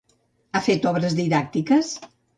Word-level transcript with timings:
Ha 0.53 0.61
fet 0.67 0.87
obres 0.93 1.19
didàctiques? 1.21 1.93